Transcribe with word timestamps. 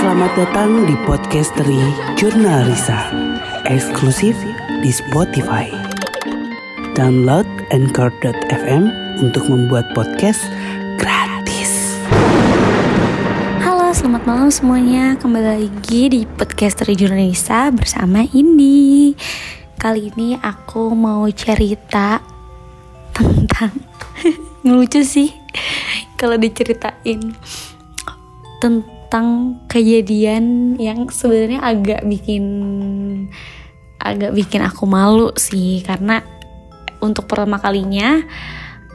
Selamat 0.00 0.32
datang 0.32 0.88
di 0.88 0.96
podcast 1.04 1.52
dari 1.60 1.76
Jurnal 2.16 2.64
Risa, 2.64 3.12
eksklusif 3.68 4.32
di 4.80 4.88
Spotify. 4.88 5.68
Download 6.96 7.44
Anchor.fm 7.68 8.88
untuk 9.20 9.44
membuat 9.52 9.92
podcast 9.92 10.40
gratis. 10.96 12.00
Halo, 13.60 13.92
selamat 13.92 14.24
malam 14.24 14.48
semuanya. 14.48 15.20
Kembali 15.20 15.68
lagi 15.68 16.08
di 16.08 16.24
podcast 16.24 16.80
dari 16.80 16.96
Jurnal 16.96 17.28
Risa 17.28 17.68
bersama 17.68 18.24
Indi. 18.24 19.12
Kali 19.76 20.16
ini 20.16 20.32
aku 20.40 20.96
mau 20.96 21.28
cerita 21.28 22.24
tentang 23.12 23.76
ngelucu 24.64 25.04
sih 25.04 25.28
kalau 26.16 26.40
diceritain 26.40 27.36
tentang 28.64 28.99
kejadian 29.66 30.78
yang 30.78 31.10
sebenarnya 31.10 31.60
agak 31.60 32.00
bikin 32.06 32.44
agak 33.98 34.32
bikin 34.32 34.62
aku 34.62 34.86
malu 34.86 35.34
sih. 35.34 35.82
Karena 35.82 36.22
untuk 37.02 37.26
pertama 37.26 37.58
kalinya 37.58 38.22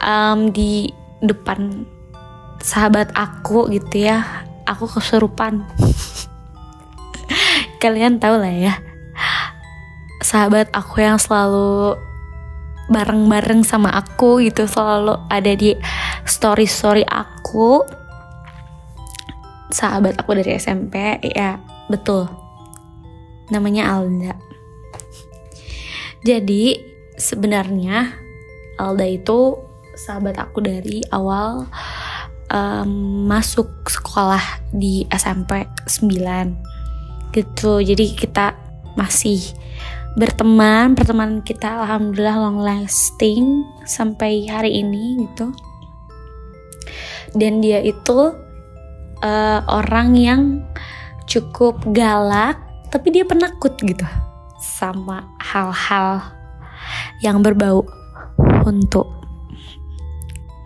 um, 0.00 0.50
di 0.50 0.88
depan 1.20 1.84
sahabat 2.64 3.12
aku 3.12 3.68
gitu 3.68 4.08
ya 4.08 4.24
aku 4.64 4.88
kesurupan. 4.88 5.68
Kalian 7.82 8.18
tahu 8.18 8.40
lah 8.40 8.56
ya 8.56 8.74
sahabat 10.26 10.74
aku 10.74 11.06
yang 11.06 11.22
selalu 11.22 11.94
bareng-bareng 12.90 13.62
sama 13.62 13.94
aku 13.94 14.42
gitu 14.42 14.66
selalu 14.66 15.14
ada 15.30 15.54
di 15.54 15.78
story-story 16.26 17.06
aku 17.06 17.86
sahabat 19.70 20.18
aku 20.20 20.38
dari 20.38 20.56
SMP 20.58 21.18
ya 21.22 21.58
betul. 21.90 22.30
Namanya 23.50 23.94
Alda. 23.94 24.34
Jadi 26.26 26.74
sebenarnya 27.14 28.10
Alda 28.76 29.06
itu 29.06 29.56
sahabat 29.96 30.36
aku 30.36 30.60
dari 30.60 31.00
awal 31.14 31.64
um, 32.52 32.90
masuk 33.26 33.86
sekolah 33.86 34.42
di 34.74 35.06
SMP 35.10 35.64
9 35.86 37.32
gitu. 37.32 37.80
Jadi 37.80 38.06
kita 38.14 38.54
masih 38.96 39.40
berteman 40.16 40.96
pertemanan 40.96 41.44
kita 41.44 41.84
alhamdulillah 41.84 42.40
long 42.40 42.60
lasting 42.64 43.64
sampai 43.84 44.48
hari 44.48 44.80
ini 44.80 45.28
gitu. 45.28 45.52
Dan 47.36 47.60
dia 47.60 47.84
itu 47.84 48.45
uh, 49.22 49.60
orang 49.68 50.16
yang 50.16 50.42
cukup 51.26 51.82
galak 51.90 52.60
tapi 52.88 53.12
dia 53.12 53.26
penakut 53.26 53.74
gitu 53.82 54.06
sama 54.56 55.26
hal-hal 55.42 56.22
yang 57.20 57.42
berbau 57.44 57.84
untuk. 58.64 59.08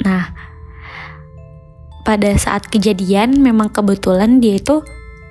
Nah 0.05 0.31
pada 2.07 2.33
saat 2.35 2.67
kejadian 2.67 3.39
memang 3.45 3.71
kebetulan 3.71 4.41
dia 4.41 4.59
itu 4.59 4.83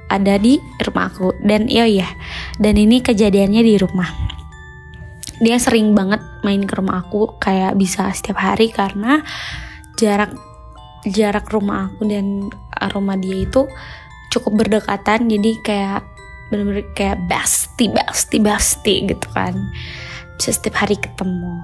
ada 0.10 0.36
di 0.42 0.58
rumah 0.82 1.14
aku. 1.14 1.36
Dan 1.46 1.70
iya 1.70 1.86
ya 1.86 2.10
dan 2.58 2.76
ini 2.76 3.00
kejadiannya 3.00 3.62
di 3.64 3.76
rumah. 3.78 4.10
Dia 5.40 5.56
sering 5.56 5.96
banget 5.96 6.20
main 6.44 6.68
ke 6.68 6.74
rumah 6.76 7.00
aku 7.08 7.40
kayak 7.40 7.80
bisa 7.80 8.12
setiap 8.12 8.44
hari 8.44 8.76
karena 8.76 9.24
jarak 9.96 10.36
jarak 11.08 11.48
rumah 11.48 11.88
aku 11.88 12.04
dan 12.12 12.52
rumah 12.88 13.20
dia 13.20 13.44
itu 13.44 13.68
cukup 14.32 14.64
berdekatan 14.64 15.28
jadi 15.28 15.52
kayak 15.60 16.02
bener-bener 16.48 16.88
kayak 16.96 17.20
besti 17.28 17.92
besti 17.92 18.38
besti 18.40 18.96
gitu 19.12 19.28
kan 19.36 19.54
bisa 20.40 20.56
setiap 20.56 20.88
hari 20.88 20.96
ketemu 20.96 21.60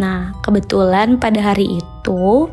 nah 0.00 0.32
kebetulan 0.40 1.20
pada 1.20 1.52
hari 1.52 1.78
itu 1.78 2.48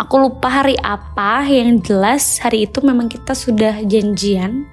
Aku 0.00 0.16
lupa 0.16 0.48
hari 0.48 0.80
apa 0.80 1.44
yang 1.44 1.76
jelas 1.84 2.40
hari 2.40 2.64
itu 2.64 2.80
memang 2.80 3.12
kita 3.12 3.36
sudah 3.36 3.84
janjian 3.84 4.64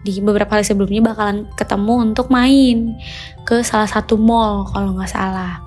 di 0.00 0.24
beberapa 0.24 0.56
hari 0.56 0.64
sebelumnya 0.64 1.12
bakalan 1.12 1.44
ketemu 1.52 2.08
untuk 2.08 2.32
main 2.32 2.96
ke 3.44 3.60
salah 3.60 3.84
satu 3.84 4.16
mall 4.16 4.64
kalau 4.72 4.96
nggak 4.96 5.12
salah 5.12 5.60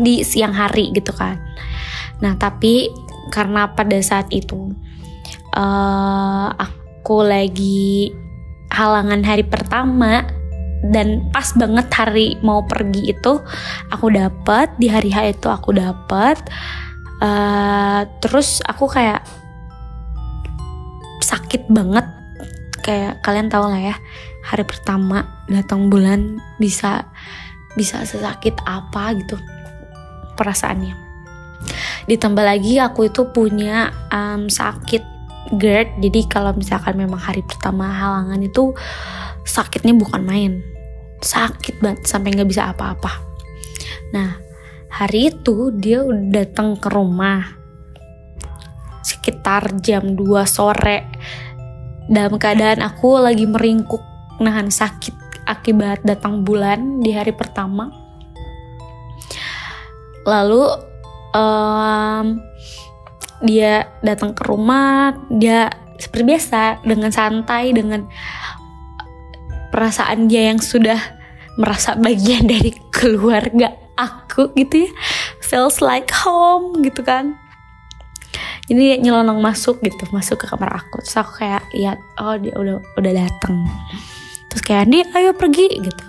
di 0.00 0.24
siang 0.24 0.56
hari 0.56 0.88
gitu 0.96 1.12
kan. 1.12 1.36
Nah 2.24 2.32
tapi 2.40 2.88
karena 3.28 3.76
pada 3.76 4.00
saat 4.00 4.32
itu 4.32 4.72
uh, 5.54 6.48
aku 6.56 7.24
lagi 7.24 8.12
halangan 8.72 9.24
hari 9.24 9.44
pertama 9.46 10.26
dan 10.84 11.26
pas 11.34 11.50
banget 11.58 11.90
hari 11.90 12.38
mau 12.44 12.62
pergi 12.62 13.10
itu 13.10 13.42
aku 13.90 14.06
dapat 14.14 14.70
di 14.78 14.86
hari 14.86 15.10
H 15.10 15.38
itu 15.40 15.48
aku 15.50 15.74
dapat 15.74 16.38
uh, 17.18 18.06
terus 18.22 18.62
aku 18.66 18.86
kayak 18.90 19.22
sakit 21.22 21.68
banget. 21.68 22.06
Kayak 22.80 23.20
kalian 23.20 23.52
tahu 23.52 23.68
lah 23.68 23.92
ya 23.92 23.96
hari 24.48 24.64
pertama 24.64 25.44
datang 25.44 25.92
bulan 25.92 26.40
bisa 26.56 27.04
bisa 27.76 28.00
sesakit 28.08 28.56
apa 28.64 29.12
gitu 29.18 29.36
perasaannya. 30.40 30.96
Ditambah 32.08 32.40
lagi 32.40 32.80
aku 32.80 33.12
itu 33.12 33.28
punya 33.28 33.92
um, 34.08 34.48
sakit 34.48 35.17
GERD 35.54 36.02
jadi 36.02 36.20
kalau 36.28 36.52
misalkan 36.52 36.98
memang 36.98 37.18
hari 37.18 37.40
pertama 37.40 37.88
halangan 37.88 38.40
itu 38.42 38.76
sakitnya 39.48 39.96
bukan 39.96 40.22
main. 40.22 40.52
Sakit 41.24 41.80
banget 41.80 42.04
sampai 42.04 42.36
nggak 42.36 42.50
bisa 42.50 42.70
apa-apa. 42.70 43.10
Nah 44.12 44.36
hari 44.92 45.32
itu 45.32 45.72
dia 45.72 46.04
udah 46.04 46.44
datang 46.44 46.76
ke 46.76 46.88
rumah. 46.92 47.56
Sekitar 49.00 49.80
jam 49.80 50.14
2 50.14 50.44
sore. 50.44 51.08
Dalam 52.08 52.40
keadaan 52.40 52.84
aku 52.84 53.20
lagi 53.20 53.44
meringkuk 53.44 54.00
nahan 54.40 54.72
sakit 54.72 55.44
akibat 55.48 56.04
datang 56.04 56.44
bulan 56.44 57.00
di 57.00 57.12
hari 57.16 57.32
pertama. 57.32 57.88
Lalu 60.28 60.64
um, 61.32 62.26
dia 63.44 63.86
datang 64.02 64.34
ke 64.34 64.42
rumah 64.46 65.14
dia 65.30 65.70
seperti 65.98 66.24
biasa 66.34 66.82
dengan 66.86 67.10
santai 67.10 67.74
dengan 67.74 68.06
perasaan 69.74 70.30
dia 70.30 70.50
yang 70.50 70.62
sudah 70.62 70.98
merasa 71.58 71.98
bagian 71.98 72.46
dari 72.52 72.72
keluarga 72.94 73.74
aku 73.98 74.54
gitu 74.54 74.86
ya. 74.86 74.90
Feels 75.42 75.82
like 75.82 76.08
home 76.12 76.80
gitu 76.86 77.02
kan. 77.02 77.34
Ini 78.68 79.00
nyelonong 79.00 79.40
masuk 79.40 79.80
gitu 79.80 80.06
masuk 80.12 80.44
ke 80.44 80.46
kamar 80.46 80.84
aku. 80.84 81.00
Terus 81.00 81.16
aku 81.18 81.40
kayak 81.40 81.64
lihat 81.72 81.98
oh 82.20 82.36
dia 82.36 82.54
udah 82.54 82.78
udah 83.00 83.12
dateng. 83.16 83.64
Terus 84.52 84.62
kayak 84.62 84.86
dia 84.92 85.04
ayo 85.16 85.32
pergi 85.32 85.66
gitu. 85.82 86.04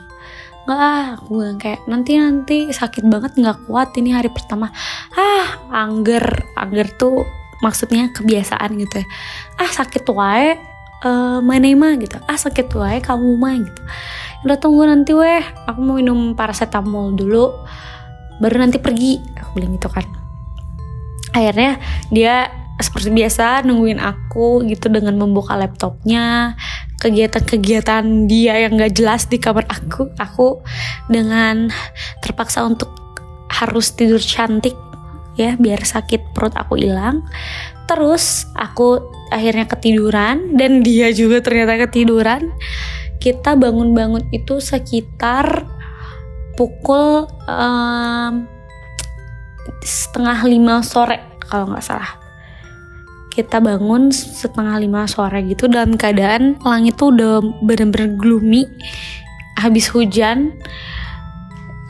Nggak 0.68 1.24
aku 1.24 1.40
bilang 1.40 1.58
kayak 1.58 1.82
nanti 1.88 2.12
nanti 2.20 2.58
sakit 2.70 3.08
banget 3.08 3.40
nggak 3.40 3.64
kuat 3.64 3.96
ini 3.96 4.12
hari 4.12 4.28
pertama. 4.28 4.70
Ah 5.16 5.64
angger 5.72 6.49
angger 6.59 6.88
tuh 6.96 7.25
maksudnya 7.64 8.12
kebiasaan 8.12 8.75
gitu 8.80 9.03
ya. 9.03 9.08
Ah 9.59 9.72
sakit 9.72 10.03
wae 10.12 10.56
uh, 11.03 11.40
main 11.44 11.64
mah 11.75 11.94
gitu. 12.00 12.18
Ah 12.28 12.40
sakit 12.40 12.72
wae 12.75 13.00
kamu 13.03 13.36
mah 13.36 13.56
gitu. 13.59 13.81
Udah 14.47 14.58
tunggu 14.59 14.88
nanti 14.88 15.12
weh 15.12 15.44
aku 15.68 15.80
mau 15.84 16.00
minum 16.00 16.36
paracetamol 16.36 17.16
dulu 17.16 17.52
baru 18.40 18.56
nanti 18.64 18.80
pergi. 18.80 19.19
Aku 19.40 19.59
bilang 19.59 19.75
gitu 19.75 19.92
kan. 19.92 20.08
Akhirnya 21.36 21.78
dia 22.09 22.48
seperti 22.80 23.12
biasa 23.12 23.68
nungguin 23.68 24.00
aku 24.00 24.64
gitu 24.64 24.88
dengan 24.88 25.19
membuka 25.19 25.59
laptopnya 25.59 26.56
kegiatan-kegiatan 27.04 28.04
dia 28.28 28.56
yang 28.56 28.80
gak 28.80 28.95
jelas 28.95 29.28
di 29.28 29.36
kamar 29.36 29.68
aku 29.68 30.07
aku 30.16 30.63
dengan 31.12 31.68
terpaksa 32.24 32.63
untuk 32.63 32.92
harus 33.51 33.92
tidur 33.92 34.24
cantik 34.24 34.75
ya 35.39 35.56
biar 35.56 35.80
sakit 35.88 36.36
perut 36.36 36.51
aku 36.59 36.75
hilang. 36.75 37.24
Terus 37.88 38.45
aku 38.53 39.00
akhirnya 39.31 39.65
ketiduran 39.65 40.59
dan 40.59 40.83
dia 40.83 41.09
juga 41.15 41.39
ternyata 41.39 41.80
ketiduran. 41.88 42.51
Kita 43.19 43.56
bangun-bangun 43.56 44.31
itu 44.36 44.59
sekitar 44.59 45.68
pukul 46.59 47.27
um, 47.47 48.47
setengah 49.80 50.39
lima 50.44 50.83
sore 50.83 51.24
kalau 51.47 51.71
nggak 51.71 51.83
salah. 51.83 52.19
Kita 53.31 53.63
bangun 53.63 54.12
setengah 54.12 54.75
lima 54.83 55.07
sore 55.07 55.47
gitu 55.47 55.71
dalam 55.71 55.95
keadaan 55.95 56.59
langit 56.62 57.00
tuh 57.00 57.15
udah 57.15 57.39
bener-bener 57.63 58.12
gloomy 58.19 58.68
habis 59.56 59.88
hujan 59.91 60.56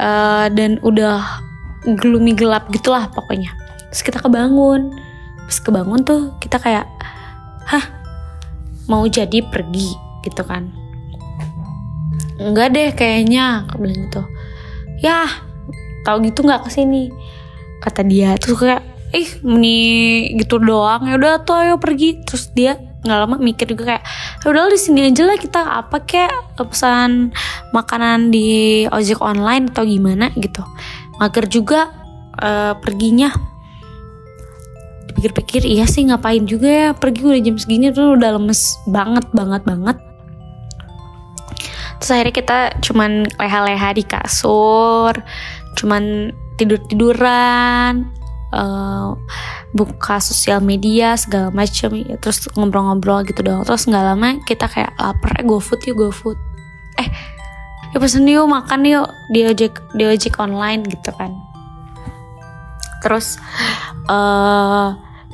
uh, 0.01 0.49
dan 0.53 0.77
udah 0.81 1.48
gloomy 1.85 2.35
gelap 2.35 2.67
gitulah 2.73 3.07
pokoknya. 3.11 3.53
Terus 3.91 4.01
kita 4.03 4.19
kebangun. 4.19 4.93
Pas 5.49 5.57
kebangun 5.57 6.01
tuh 6.05 6.35
kita 6.43 6.61
kayak 6.61 6.85
hah 7.69 7.85
mau 8.89 9.05
jadi 9.05 9.45
pergi 9.45 9.89
gitu 10.25 10.41
kan. 10.43 10.69
Enggak 12.39 12.67
deh 12.75 12.89
kayaknya 12.95 13.67
aku 13.67 13.83
bilang 13.83 13.99
gitu. 14.07 14.23
Ya 14.99 15.27
tahu 16.03 16.23
gitu 16.27 16.43
nggak 16.43 16.67
ke 16.67 16.69
sini? 16.71 17.11
Kata 17.83 18.03
dia. 18.03 18.35
Terus 18.39 18.59
kayak 18.59 18.83
ih 19.15 19.29
ini 19.43 19.79
gitu 20.39 20.59
doang. 20.59 21.07
Ya 21.07 21.15
udah 21.15 21.43
tuh 21.43 21.55
ayo 21.59 21.75
pergi. 21.79 22.21
Terus 22.23 22.51
dia 22.51 22.77
nggak 22.99 23.19
lama 23.25 23.35
mikir 23.39 23.63
juga 23.71 23.95
kayak 23.95 24.03
"Ya 24.43 24.45
udah 24.51 24.67
di 24.67 24.79
sini 24.79 25.07
aja 25.07 25.23
lah 25.23 25.39
kita 25.39 25.61
apa 25.63 26.03
kayak 26.03 26.59
pesan 26.59 27.31
makanan 27.71 28.27
di 28.27 28.83
ojek 28.91 29.23
online 29.23 29.71
atau 29.71 29.87
gimana 29.87 30.35
gitu 30.35 30.59
mager 31.19 31.45
juga 31.51 31.91
eh, 32.39 32.73
perginya. 32.79 33.29
Pikir-pikir 35.19 35.67
iya 35.67 35.83
sih 35.83 36.07
ngapain 36.07 36.47
juga 36.47 36.69
ya? 36.71 36.89
Pergi 36.95 37.27
udah 37.27 37.41
jam 37.43 37.59
segini 37.59 37.91
tuh 37.91 38.15
udah 38.15 38.39
lemes 38.39 38.79
banget 38.87 39.27
banget 39.35 39.61
banget. 39.67 39.97
Terus 41.99 42.09
akhirnya 42.15 42.35
kita 42.39 42.57
cuman 42.79 43.27
leha-leha 43.35 43.89
di 43.91 44.03
kasur 44.07 45.13
cuman 45.75 46.31
tidur-tiduran 46.55 48.07
eh, 48.55 49.09
buka 49.75 50.17
sosial 50.23 50.63
media 50.63 51.13
segala 51.19 51.53
macam 51.53 51.93
ya, 51.93 52.15
terus 52.17 52.47
ngobrol-ngobrol 52.55 53.27
gitu 53.27 53.43
doang. 53.43 53.67
Terus 53.67 53.85
nggak 53.91 54.05
lama 54.15 54.39
kita 54.47 54.71
kayak 54.71 54.95
lapar 54.95 55.35
eh 55.35 55.45
GoFood 55.45 55.83
yuk 55.83 56.07
GoFood 56.07 56.39
eh 56.99 57.09
ya 57.93 57.97
pesen 57.97 58.29
yuk 58.29 58.49
makan 58.49 58.85
yuk. 58.85 59.07
Di 59.33 59.45
ojek 59.45 59.79
di 59.95 60.03
ojek 60.05 60.37
online 60.41 60.85
gitu 60.87 61.11
kan. 61.15 61.35
Terus 63.03 63.37
eh 64.09 64.89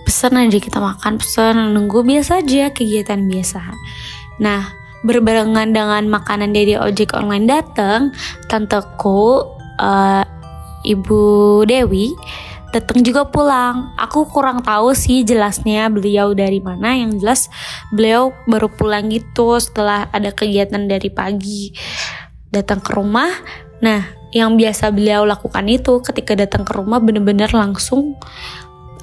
pesen 0.05 0.37
aja 0.37 0.57
kita 0.61 0.77
makan 0.77 1.17
pesen 1.17 1.73
nunggu 1.73 2.05
biasa 2.05 2.45
aja 2.45 2.69
kegiatan 2.69 3.25
biasa. 3.25 3.61
Nah 4.39 4.69
berbarengan 5.05 5.73
dengan 5.73 6.09
makanan 6.09 6.53
dari 6.53 6.77
ojek 6.77 7.13
online 7.13 7.45
datang 7.49 8.13
tanteku 8.49 9.45
eh, 9.81 10.25
ibu 10.85 11.61
Dewi 11.65 12.13
datang 12.75 13.07
juga 13.07 13.23
pulang. 13.23 13.95
Aku 13.95 14.27
kurang 14.27 14.59
tahu 14.59 14.91
sih 14.91 15.23
jelasnya 15.23 15.87
beliau 15.87 16.35
dari 16.35 16.59
mana. 16.59 16.91
Yang 16.91 17.11
jelas 17.23 17.41
beliau 17.95 18.35
baru 18.51 18.67
pulang 18.67 19.07
gitu 19.07 19.55
setelah 19.63 20.11
ada 20.11 20.35
kegiatan 20.35 20.83
dari 20.83 21.07
pagi 21.07 21.71
datang 22.55 22.79
ke 22.79 22.95
rumah. 22.95 23.27
Nah 23.83 24.07
yang 24.31 24.55
biasa 24.55 24.91
beliau 24.91 25.23
lakukan 25.27 25.63
itu 25.67 25.99
ketika 26.03 26.35
datang 26.35 26.63
ke 26.63 26.71
rumah 26.75 26.99
bener-bener 27.03 27.51
langsung 27.51 28.15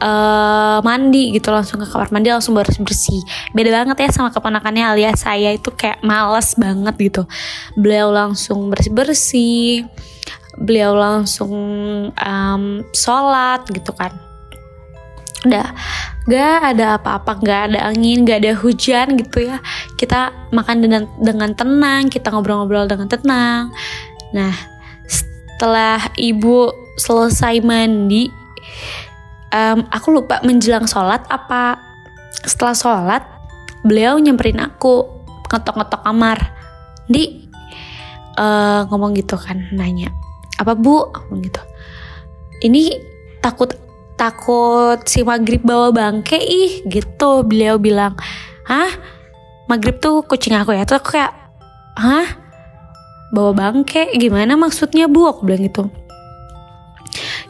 eh, 0.00 0.78
mandi 0.80 1.36
gitu 1.36 1.52
langsung 1.52 1.80
ke 1.80 1.88
kamar 1.88 2.08
mandi 2.08 2.32
langsung 2.32 2.56
bersih 2.56 2.80
bersih. 2.80 3.20
Beda 3.52 3.84
banget 3.84 4.08
ya 4.08 4.08
sama 4.12 4.32
keponakannya 4.32 4.84
alias 4.96 5.28
saya 5.28 5.52
itu 5.52 5.68
kayak 5.72 6.00
males 6.00 6.56
banget 6.56 6.94
gitu. 6.96 7.22
Beliau 7.76 8.08
langsung 8.08 8.72
bersih 8.72 8.92
bersih 8.92 9.68
beliau 10.60 10.92
langsung 10.92 11.52
em, 12.12 12.64
sholat 12.92 13.64
gitu 13.72 13.92
kan 13.96 14.12
udah 15.42 15.66
gak 16.30 16.76
ada 16.76 16.98
apa-apa 16.98 17.42
gak 17.42 17.60
ada 17.72 17.90
angin 17.90 18.22
gak 18.22 18.46
ada 18.46 18.52
hujan 18.54 19.18
gitu 19.18 19.50
ya. 19.50 19.58
Kita 19.98 20.50
makan 20.54 20.82
dengan 20.82 21.02
dengan 21.18 21.50
tenang 21.54 22.06
kita 22.08 22.30
ngobrol-ngobrol 22.30 22.86
dengan 22.86 23.08
tenang. 23.10 23.74
Nah 24.30 24.54
setelah 25.06 25.98
ibu 26.14 26.70
selesai 26.98 27.58
mandi 27.62 28.30
em, 29.50 29.80
aku 29.90 30.08
lupa 30.14 30.38
menjelang 30.46 30.86
sholat 30.86 31.26
apa. 31.26 31.78
Setelah 32.42 32.74
sholat 32.74 33.22
beliau 33.82 34.18
nyamperin 34.18 34.62
aku 34.62 35.06
ngetok-ngetok 35.50 36.00
kamar. 36.06 36.38
Di 37.10 37.50
eh, 38.38 38.80
ngomong 38.88 39.12
gitu 39.18 39.34
kan 39.36 39.68
nanya 39.74 40.14
apa 40.56 40.78
bu? 40.78 41.10
Bilang 41.28 41.42
gitu 41.42 41.62
ini 42.62 42.94
takut 43.42 43.74
takut 44.22 45.02
si 45.10 45.26
maghrib 45.26 45.66
bawa 45.66 45.90
bangke 45.90 46.38
ih 46.38 46.86
gitu. 46.86 47.42
Beliau 47.42 47.82
bilang 47.82 48.14
hah? 48.70 48.90
Maghrib 49.66 49.98
tuh 49.98 50.22
kucing 50.22 50.54
aku 50.54 50.78
ya? 50.78 50.86
Terus 50.86 51.02
aku 51.02 51.18
kayak 51.18 51.34
hah? 51.98 52.28
Bawa 53.34 53.50
bangke? 53.50 54.14
Gimana 54.14 54.54
maksudnya 54.54 55.10
bu? 55.10 55.26
Aku 55.26 55.42
bilang 55.42 55.66
gitu. 55.66 55.90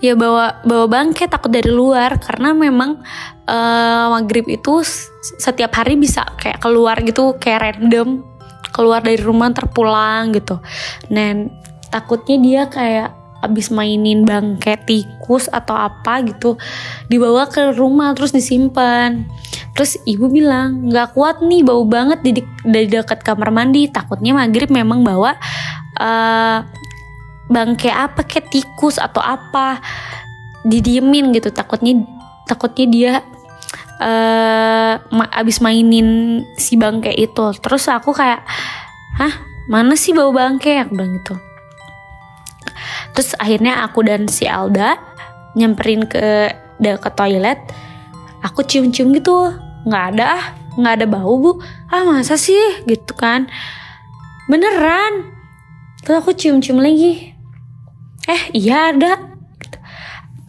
Ya 0.00 0.16
bawa 0.16 0.64
bawa 0.64 0.88
bangke 0.88 1.28
takut 1.28 1.52
dari 1.52 1.68
luar. 1.68 2.16
Karena 2.16 2.56
memang 2.56 3.04
eh, 3.44 4.06
maghrib 4.08 4.48
itu 4.48 4.80
setiap 5.36 5.76
hari 5.76 6.00
bisa 6.00 6.24
kayak 6.40 6.64
keluar 6.64 6.96
gitu 7.04 7.36
kayak 7.36 7.76
random. 7.76 8.24
Keluar 8.72 9.04
dari 9.04 9.20
rumah 9.20 9.52
terpulang 9.52 10.32
gitu. 10.32 10.56
Dan 11.12 11.52
takutnya 11.92 12.36
dia 12.40 12.62
kayak 12.72 13.21
abis 13.42 13.74
mainin 13.74 14.22
bangke 14.22 14.78
tikus 14.86 15.50
atau 15.50 15.74
apa 15.74 16.22
gitu 16.22 16.54
dibawa 17.10 17.50
ke 17.50 17.74
rumah 17.74 18.14
terus 18.14 18.30
disimpan. 18.30 19.26
Terus 19.74 19.98
ibu 20.06 20.30
bilang 20.30 20.88
nggak 20.88 21.18
kuat 21.18 21.42
nih 21.42 21.66
bau 21.66 21.82
banget 21.82 22.22
di 22.22 22.30
dari 22.62 22.86
dekat 22.86 23.26
kamar 23.26 23.50
mandi. 23.50 23.90
Takutnya 23.90 24.32
maghrib 24.32 24.70
memang 24.70 25.02
bawa 25.02 25.34
eh, 25.98 26.58
bangke 27.50 27.90
apa 27.90 28.22
kayak 28.22 28.48
tikus 28.54 29.02
atau 29.02 29.20
apa 29.20 29.82
didiemin 30.62 31.34
gitu. 31.34 31.50
Takutnya 31.50 31.98
takutnya 32.46 32.86
dia 32.86 33.12
ma- 35.10 35.32
abis 35.34 35.58
mainin 35.58 36.42
si 36.54 36.78
bangke 36.78 37.10
itu. 37.10 37.50
Terus 37.58 37.90
aku 37.90 38.14
kayak 38.14 38.46
hah 39.18 39.34
mana 39.70 39.94
sih 39.94 40.10
bau 40.10 40.30
bangke 40.34 40.74
aku 40.78 40.94
bilang 40.98 41.14
gitu 41.22 41.51
terus 43.12 43.36
akhirnya 43.36 43.84
aku 43.84 44.04
dan 44.06 44.26
si 44.26 44.46
Alda 44.46 44.98
nyamperin 45.56 46.08
ke 46.08 46.52
ke 46.82 47.10
toilet. 47.14 47.58
Aku 48.42 48.66
cium-cium 48.66 49.14
gitu. 49.14 49.54
Nggak 49.86 50.04
ada 50.16 50.24
ah. 50.38 50.44
Nggak 50.74 50.94
ada 50.98 51.06
bau 51.06 51.34
bu. 51.38 51.50
Ah 51.86 52.02
masa 52.02 52.34
sih? 52.34 52.82
Gitu 52.88 53.14
kan. 53.14 53.46
Beneran. 54.50 55.30
Terus 56.02 56.16
aku 56.18 56.34
cium-cium 56.34 56.82
lagi. 56.82 57.30
Eh 58.26 58.42
iya 58.56 58.90
ada. 58.90 59.30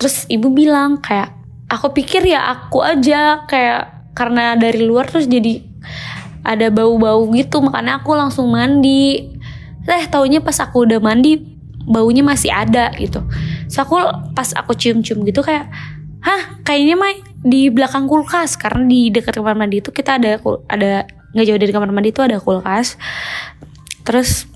Terus 0.01 0.25
ibu 0.25 0.49
bilang 0.49 0.97
kayak 0.97 1.37
aku 1.69 1.93
pikir 1.93 2.25
ya 2.25 2.49
aku 2.49 2.81
aja. 2.81 3.45
Kayak 3.45 4.09
karena 4.17 4.57
dari 4.57 4.81
luar 4.81 5.05
terus 5.05 5.29
jadi 5.29 5.61
ada 6.41 6.73
bau-bau 6.73 7.29
gitu. 7.29 7.61
Makanya 7.61 8.01
aku 8.01 8.17
langsung 8.17 8.49
mandi. 8.49 9.29
Eh 9.85 10.05
taunya 10.09 10.41
pas 10.41 10.57
aku 10.63 10.89
udah 10.89 10.97
mandi 10.97 11.52
baunya 11.87 12.23
masih 12.23 12.49
ada 12.51 12.91
gitu. 12.95 13.23
So 13.67 13.83
aku 13.83 13.99
pas 14.33 14.51
aku 14.55 14.75
cium-cium 14.75 15.23
gitu 15.27 15.43
kayak 15.43 15.67
hah 16.23 16.59
kayaknya 16.63 16.95
mah 16.95 17.13
di 17.43 17.67
belakang 17.67 18.07
kulkas. 18.07 18.55
Karena 18.55 18.87
di 18.87 19.11
dekat 19.11 19.39
kamar 19.39 19.55
mandi 19.55 19.83
itu 19.83 19.91
kita 19.91 20.19
ada 20.19 20.39
ada 20.71 21.07
nggak 21.33 21.45
jauh 21.49 21.59
dari 21.59 21.71
kamar 21.73 21.89
mandi 21.91 22.09
itu 22.11 22.23
ada 22.23 22.39
kulkas. 22.39 22.95
Terus 24.07 24.47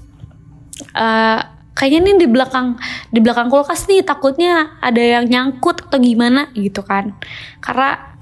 eh 0.96 1.40
kayaknya 1.78 2.00
nih 2.10 2.16
di 2.26 2.28
belakang 2.28 2.68
di 3.14 3.20
belakang 3.22 3.54
kulkas 3.54 3.86
nih 3.86 4.02
takutnya 4.02 4.82
ada 4.82 4.98
yang 4.98 5.30
nyangkut 5.30 5.86
atau 5.88 6.00
gimana 6.02 6.50
gitu 6.58 6.82
kan. 6.82 7.14
Karena 7.62 8.18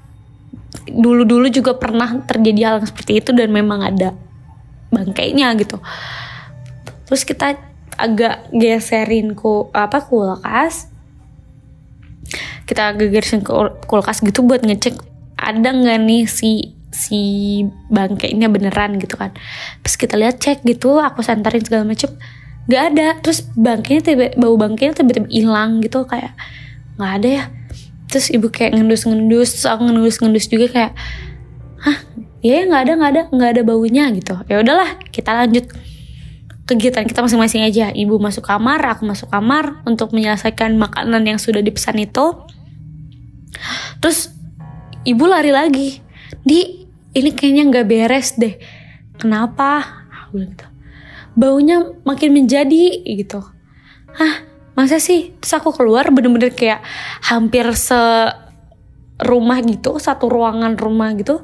dulu-dulu 0.86 1.50
juga 1.50 1.74
pernah 1.74 2.22
terjadi 2.28 2.60
hal 2.62 2.74
yang 2.82 2.88
seperti 2.88 3.24
itu 3.24 3.30
dan 3.34 3.50
memang 3.50 3.82
ada 3.82 4.14
bangkainya 4.92 5.50
gitu. 5.58 5.82
Terus 7.06 7.22
kita 7.26 7.58
agak 7.96 8.48
geserin 8.52 9.32
ku 9.32 9.68
apa 9.72 10.04
kulkas. 10.04 10.88
Kita 12.68 12.94
agak 12.94 13.12
geserin 13.12 13.42
kul- 13.42 13.76
kulkas 13.88 14.20
gitu 14.20 14.44
buat 14.44 14.62
ngecek 14.62 14.96
ada 15.36 15.68
nggak 15.68 15.98
nih 16.00 16.24
si 16.24 16.76
si 16.92 17.20
bangkainya 17.92 18.48
beneran 18.48 18.96
gitu 18.96 19.20
kan. 19.20 19.36
Terus 19.84 19.96
kita 20.00 20.16
lihat 20.16 20.40
cek 20.40 20.64
gitu 20.64 20.96
aku 20.96 21.20
santarin 21.20 21.60
segala 21.60 21.84
macem 21.84 22.12
nggak 22.68 22.82
ada. 22.92 23.06
Terus 23.20 23.44
bangkainya 23.52 24.02
tiba 24.02 24.26
bau 24.40 24.56
bangkainya 24.56 24.96
tiba-tiba 24.96 25.28
hilang 25.28 25.84
gitu 25.84 26.08
kayak 26.08 26.32
nggak 26.96 27.12
ada 27.20 27.28
ya. 27.28 27.44
Terus 28.08 28.32
ibu 28.32 28.48
kayak 28.48 28.78
ngendus-ngendus 28.78 29.60
terus 29.60 29.66
aku 29.68 29.82
ngendus-ngendus 29.90 30.46
juga 30.48 30.66
kayak 30.72 30.92
hah 31.84 31.98
ya 32.40 32.64
nggak 32.64 32.82
ada 32.86 32.92
nggak 32.96 33.10
ada 33.12 33.22
nggak 33.28 33.50
ada 33.58 33.62
baunya 33.62 34.04
gitu. 34.16 34.34
Ya 34.48 34.64
udahlah 34.64 34.96
kita 35.12 35.30
lanjut 35.36 35.68
kegiatan 36.66 37.06
kita 37.06 37.22
masing-masing 37.22 37.62
aja. 37.62 37.94
Ibu 37.94 38.18
masuk 38.18 38.44
kamar 38.44 38.82
aku 38.82 39.06
masuk 39.06 39.30
kamar 39.30 39.80
untuk 39.86 40.10
menyelesaikan 40.12 40.74
makanan 40.74 41.22
yang 41.24 41.38
sudah 41.38 41.62
dipesan 41.62 42.02
itu. 42.02 42.34
Terus 44.02 44.34
ibu 45.06 45.24
lari 45.24 45.54
lagi. 45.54 45.88
Di 46.42 46.86
ini 47.16 47.30
kayaknya 47.32 47.70
nggak 47.70 47.86
beres 47.86 48.34
deh. 48.36 48.58
Kenapa? 49.16 50.04
Aku 50.26 50.42
gitu. 50.42 50.66
Baunya 51.38 51.80
makin 52.02 52.34
menjadi 52.34 53.00
gitu. 53.06 53.40
Hah 54.18 54.34
masa 54.74 54.98
sih? 54.98 55.32
Terus 55.38 55.54
aku 55.56 55.72
keluar 55.72 56.10
bener-bener 56.10 56.52
kayak 56.52 56.82
hampir 57.24 57.64
se 57.78 57.96
rumah 59.16 59.64
gitu 59.64 59.96
satu 59.96 60.28
ruangan 60.28 60.76
rumah 60.76 61.14
gitu. 61.16 61.40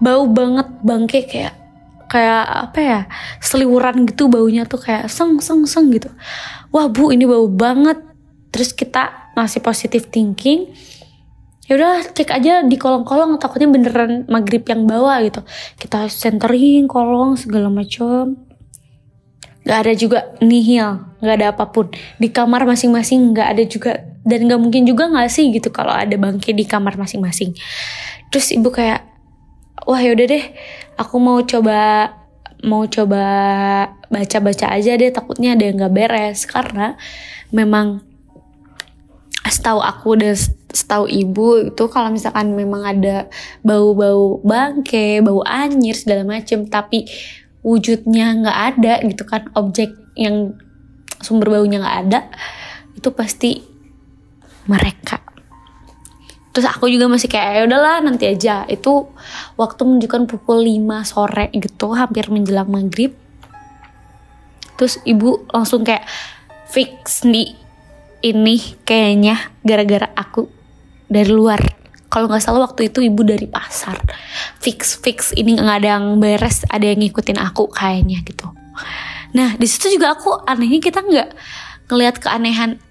Bau 0.00 0.24
banget 0.28 0.68
bangke 0.80 1.24
kayak 1.28 1.59
kayak 2.10 2.44
apa 2.66 2.78
ya 2.82 3.00
seliwuran 3.38 4.02
gitu 4.10 4.26
baunya 4.26 4.66
tuh 4.66 4.82
kayak 4.82 5.06
seng 5.06 5.38
seng 5.38 5.62
seng 5.70 5.94
gitu. 5.94 6.10
Wah 6.74 6.90
bu 6.90 7.14
ini 7.14 7.22
bau 7.22 7.46
banget. 7.46 8.02
Terus 8.50 8.74
kita 8.74 9.30
masih 9.38 9.62
positif 9.62 10.10
thinking. 10.10 10.74
Ya 11.70 11.78
udah 11.78 12.02
cek 12.02 12.34
aja 12.34 12.66
di 12.66 12.74
kolong-kolong 12.74 13.38
takutnya 13.38 13.70
beneran 13.70 14.26
maghrib 14.26 14.66
yang 14.66 14.90
bawa 14.90 15.22
gitu. 15.22 15.46
Kita 15.78 16.10
centering 16.10 16.90
kolong 16.90 17.38
segala 17.38 17.70
macam 17.70 18.50
nggak 19.60 19.76
ada 19.76 19.92
juga 19.92 20.18
nihil 20.42 20.98
nggak 21.22 21.36
ada 21.38 21.46
apa 21.54 21.70
pun. 21.70 21.94
Di 22.18 22.26
kamar 22.34 22.66
masing-masing 22.66 23.30
nggak 23.30 23.48
ada 23.54 23.64
juga. 23.70 23.92
Dan 24.20 24.50
nggak 24.50 24.60
mungkin 24.60 24.82
juga 24.84 25.06
nggak 25.08 25.30
sih 25.30 25.48
gitu 25.54 25.70
kalau 25.70 25.94
ada 25.94 26.12
bangke 26.18 26.50
di 26.50 26.66
kamar 26.66 26.98
masing-masing. 26.98 27.54
Terus 28.34 28.50
ibu 28.50 28.68
kayak 28.68 29.09
wah 29.86 30.00
yaudah 30.00 30.26
deh 30.26 30.44
aku 31.00 31.16
mau 31.16 31.40
coba 31.44 32.12
mau 32.60 32.84
coba 32.84 33.24
baca-baca 34.12 34.68
aja 34.68 34.96
deh 35.00 35.08
takutnya 35.08 35.56
ada 35.56 35.64
yang 35.64 35.76
nggak 35.80 35.94
beres. 35.94 36.44
Karena 36.44 36.96
memang 37.54 38.04
setahu 39.48 39.80
aku 39.80 40.20
dan 40.20 40.36
setahu 40.70 41.10
ibu 41.10 41.72
itu 41.72 41.84
kalau 41.90 42.12
misalkan 42.14 42.54
memang 42.54 42.86
ada 42.86 43.26
bau-bau 43.64 44.38
bangke, 44.46 45.18
bau 45.24 45.42
anyir 45.42 45.96
segala 45.96 46.22
macem 46.22 46.68
tapi 46.68 47.08
wujudnya 47.60 48.40
nggak 48.40 48.58
ada 48.76 48.94
gitu 49.04 49.26
kan 49.26 49.50
objek 49.58 49.92
yang 50.16 50.56
sumber 51.20 51.52
baunya 51.52 51.82
nggak 51.82 51.98
ada 52.08 52.20
itu 52.96 53.08
pasti 53.12 53.60
mereka 54.64 55.20
terus 56.50 56.66
aku 56.66 56.90
juga 56.90 57.06
masih 57.06 57.30
kayak 57.30 57.50
ya 57.56 57.62
udahlah 57.66 58.02
nanti 58.02 58.26
aja. 58.26 58.66
Itu 58.66 59.10
waktu 59.54 59.80
menunjukkan 59.86 60.26
pukul 60.26 60.66
5 60.66 61.06
sore 61.06 61.46
gitu 61.54 61.94
hampir 61.94 62.26
menjelang 62.30 62.66
maghrib. 62.66 63.14
Terus 64.74 64.98
ibu 65.04 65.44
langsung 65.52 65.84
kayak 65.86 66.08
fix 66.70 67.22
nih 67.26 67.54
ini 68.20 68.56
kayaknya 68.82 69.52
gara-gara 69.62 70.08
aku 70.16 70.48
dari 71.06 71.30
luar. 71.30 71.60
Kalau 72.10 72.26
nggak 72.26 72.42
salah 72.42 72.66
waktu 72.66 72.90
itu 72.90 73.06
ibu 73.06 73.22
dari 73.22 73.46
pasar. 73.46 74.02
Fix 74.58 74.98
fix 74.98 75.30
ini 75.36 75.54
nggak 75.54 75.78
ada 75.84 75.88
yang 76.00 76.18
beres 76.18 76.66
ada 76.66 76.82
yang 76.82 76.98
ngikutin 76.98 77.38
aku 77.38 77.70
kayaknya 77.70 78.18
gitu. 78.26 78.50
Nah 79.30 79.54
di 79.54 79.66
situ 79.70 79.94
juga 79.94 80.18
aku 80.18 80.42
anehnya 80.42 80.82
kita 80.82 81.06
nggak 81.06 81.28
ngelihat 81.86 82.16
keanehan 82.18 82.82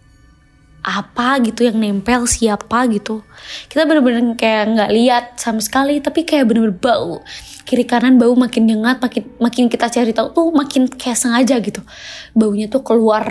apa 0.79 1.43
gitu 1.43 1.67
yang 1.67 1.77
nempel 1.77 2.23
siapa 2.23 2.87
gitu. 2.87 3.21
Kita 3.67 3.83
bener-bener 3.83 4.35
kayak 4.39 4.63
nggak 4.75 4.91
lihat 4.95 5.25
sama 5.35 5.59
sekali 5.59 5.99
tapi 5.99 6.23
kayak 6.23 6.47
bener-bener 6.47 6.75
bau. 6.79 7.19
Kiri 7.67 7.83
kanan 7.85 8.15
bau 8.17 8.33
makin 8.33 8.65
nyengat 8.65 9.03
makin 9.03 9.27
makin 9.37 9.67
kita 9.67 9.91
cari 9.91 10.15
tahu 10.15 10.31
tuh 10.31 10.47
makin 10.55 10.87
kayak 10.87 11.19
sengaja 11.19 11.59
gitu. 11.59 11.83
Baunya 12.31 12.71
tuh 12.71 12.81
keluar 12.81 13.27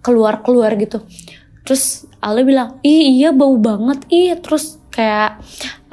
keluar 0.00 0.40
keluar 0.46 0.72
gitu. 0.78 1.02
Terus 1.66 2.08
Ale 2.18 2.42
bilang 2.42 2.78
ih 2.86 3.18
iya 3.20 3.34
bau 3.34 3.58
banget 3.58 4.06
ih. 4.08 4.38
Terus 4.38 4.78
kayak 4.94 5.42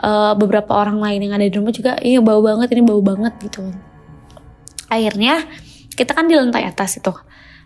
uh, 0.02 0.34
beberapa 0.38 0.72
orang 0.74 1.02
lain 1.02 1.30
yang 1.30 1.34
ada 1.36 1.46
di 1.46 1.56
rumah 1.58 1.74
juga 1.74 1.98
iya 2.02 2.22
bau 2.22 2.40
banget 2.46 2.72
ini 2.78 2.84
bau 2.86 3.02
banget 3.02 3.34
gitu. 3.42 3.66
Akhirnya 4.88 5.42
kita 5.98 6.14
kan 6.14 6.30
di 6.30 6.38
lantai 6.38 6.64
atas 6.64 7.02
itu. 7.02 7.12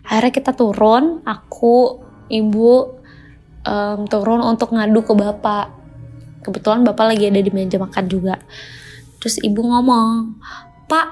Akhirnya 0.08 0.32
kita 0.32 0.56
turun 0.56 1.20
aku 1.28 2.00
ibu 2.30 2.99
um, 3.66 4.06
turun 4.08 4.40
untuk 4.44 4.72
ngadu 4.72 5.04
ke 5.04 5.12
bapak. 5.16 5.66
Kebetulan 6.40 6.84
bapak 6.86 7.16
lagi 7.16 7.28
ada 7.28 7.40
di 7.40 7.52
meja 7.52 7.76
makan 7.76 8.04
juga. 8.08 8.40
Terus 9.20 9.36
ibu 9.44 9.60
ngomong 9.60 10.40
pak 10.88 11.06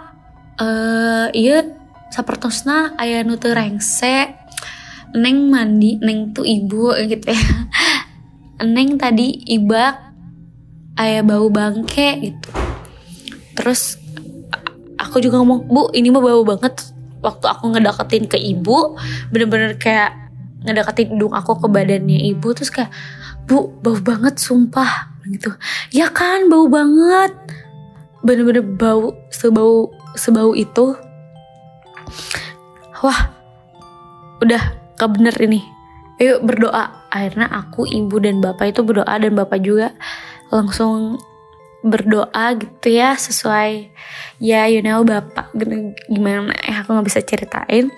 uh, 0.58 1.28
iya 1.36 1.62
sapertosna 2.08 2.96
ayah 2.96 3.20
nutu 3.22 3.52
rengse 3.52 4.32
neng 5.12 5.52
mandi 5.52 6.00
neng 6.00 6.32
tuh 6.32 6.44
ibu 6.44 6.96
gitu 7.12 7.28
ya. 7.28 7.48
Neng 8.64 8.98
tadi 8.98 9.38
ibak 9.54 9.94
ayah 10.98 11.22
bau 11.22 11.46
bangke 11.52 12.32
gitu. 12.32 12.50
Terus 13.54 14.00
aku 14.98 15.20
juga 15.22 15.38
ngomong 15.40 15.68
bu 15.68 15.82
ini 15.92 16.08
mah 16.08 16.24
bau 16.24 16.42
banget. 16.42 16.96
Waktu 17.18 17.50
aku 17.50 17.74
ngedeketin 17.74 18.30
ke 18.30 18.38
ibu 18.38 18.94
bener-bener 19.34 19.74
kayak 19.74 20.27
ngedekatin 20.62 21.14
hidung 21.14 21.34
aku 21.34 21.58
ke 21.62 21.66
badannya 21.70 22.18
ibu 22.34 22.50
terus 22.50 22.70
kayak 22.74 22.90
bu 23.46 23.70
bau 23.80 23.96
banget 23.98 24.36
sumpah 24.36 25.14
gitu. 25.28 25.54
Ya 25.94 26.10
kan 26.12 26.48
bau 26.52 26.66
banget. 26.68 27.32
Bener-bener 28.20 28.64
bau 28.64 29.14
sebau 29.30 29.92
sebau 30.18 30.52
itu. 30.52 30.98
Wah 33.00 33.30
udah 34.42 34.62
gak 34.98 35.10
bener 35.14 35.34
ini. 35.38 35.62
Yuk 36.18 36.42
berdoa. 36.42 37.08
Akhirnya 37.08 37.48
aku 37.48 37.88
ibu 37.88 38.18
dan 38.20 38.42
bapak 38.42 38.74
itu 38.74 38.82
berdoa 38.84 39.14
dan 39.16 39.32
bapak 39.32 39.62
juga 39.64 39.94
langsung 40.52 41.16
berdoa 41.86 42.58
gitu 42.58 42.90
ya 42.90 43.14
sesuai. 43.14 43.94
Ya 44.42 44.66
you 44.66 44.82
know 44.82 45.06
bapak 45.06 45.54
gimana 46.10 46.52
ya 46.66 46.82
aku 46.82 46.92
nggak 46.92 47.06
bisa 47.06 47.20
ceritain. 47.22 47.94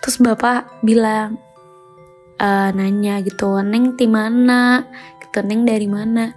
Terus 0.00 0.16
bapak 0.22 0.70
bilang 0.86 1.42
uh, 2.40 2.68
nanya 2.72 3.20
gitu 3.24 3.60
neng 3.64 3.96
di 3.96 4.06
mana? 4.08 4.84
Gitu 5.20 5.38
neng 5.44 5.64
dari 5.64 5.88
mana? 5.88 6.32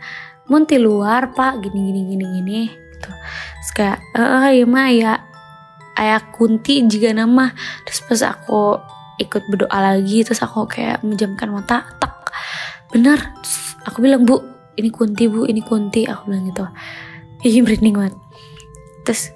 Di 0.49 0.77
luar 0.81 1.31
pak. 1.35 1.61
Gini 1.61 1.79
gini 1.93 2.01
gini 2.09 2.25
gini 2.39 2.59
gitu. 2.69 3.11
Terus 3.63 3.71
kayak 3.75 3.99
eh 4.17 4.49
ya 4.59 4.65
mah 4.65 4.89
ya 4.91 5.13
ayah 5.99 6.21
kunti 6.33 6.83
juga 6.87 7.15
nama. 7.15 7.51
Terus 7.87 7.99
pas 8.07 8.21
aku 8.35 8.79
ikut 9.19 9.43
berdoa 9.51 9.77
lagi 9.77 10.23
terus 10.23 10.39
aku 10.39 10.67
kayak 10.67 11.03
menjamkan 11.03 11.51
mata 11.51 11.85
tak 11.99 12.31
bener. 12.91 13.19
Terus 13.43 13.79
aku 13.85 14.03
bilang 14.03 14.23
bu 14.27 14.41
ini 14.75 14.89
kunti 14.91 15.27
bu 15.29 15.45
ini 15.47 15.61
kunti. 15.63 16.07
Aku 16.07 16.31
bilang 16.31 16.49
gitu. 16.49 16.65
Ini 17.45 17.63
merinding 17.63 17.95
banget. 17.95 18.15
Terus 19.07 19.31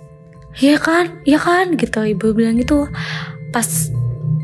iya 0.59 0.75
kan 0.81 1.23
iya 1.23 1.39
kan? 1.39 1.77
Gitu 1.77 1.99
ibu 2.03 2.33
bilang 2.35 2.57
gitu. 2.59 2.89
Pas 3.53 3.93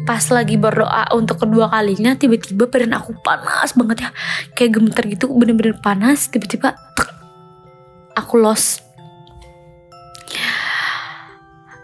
pas 0.10 0.26
lagi 0.34 0.58
berdoa 0.58 1.06
untuk 1.14 1.46
kedua 1.46 1.70
kalinya 1.70 2.18
tiba-tiba 2.18 2.66
badan 2.66 2.98
aku 2.98 3.14
panas 3.22 3.78
banget 3.78 4.10
ya. 4.10 4.12
Kayak 4.58 4.82
gemeter 4.82 5.04
gitu 5.06 5.30
bener-bener 5.30 5.78
panas 5.78 6.26
tiba-tiba 6.34 6.74
aku 8.18 8.42
los 8.42 8.82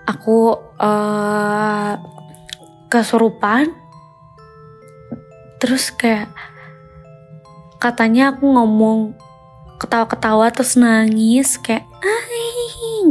aku 0.09 0.57
uh, 0.81 1.93
kesurupan 2.89 3.73
terus 5.57 5.89
kayak 5.93 6.29
katanya 7.77 8.33
aku 8.33 8.45
ngomong 8.45 9.13
ketawa-ketawa 9.81 10.49
terus 10.49 10.77
nangis 10.77 11.57
kayak 11.61 11.85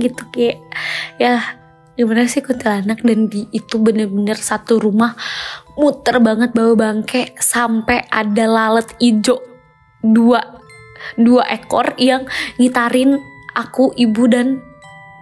gitu 0.03 0.23
kayak 0.31 0.59
ya 1.19 1.64
gimana 1.95 2.27
sih 2.27 2.43
kuntilanak. 2.43 3.03
Dan 3.03 3.31
di 3.31 3.47
itu 3.51 3.79
bener-bener 3.79 4.39
satu 4.39 4.79
rumah 4.79 5.15
muter 5.79 6.19
banget 6.23 6.55
bawa 6.55 6.75
bangke 6.75 7.35
sampai 7.39 8.07
ada 8.11 8.45
lalat 8.47 8.95
ijo 9.03 9.43
dua 10.05 10.41
dua 11.19 11.45
ekor 11.51 11.95
yang 11.99 12.25
ngitarin 12.61 13.19
aku 13.55 13.95
ibu 13.97 14.27
dan 14.31 14.63